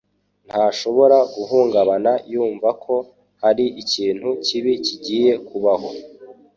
ntashobora 0.47 1.17
guhungabana 1.35 2.11
yumva 2.31 2.69
ko 2.83 2.95
hari 3.41 3.65
ikintu 3.81 4.29
kibi 4.45 4.73
kigiye 4.85 5.31
kubaho. 5.47 5.89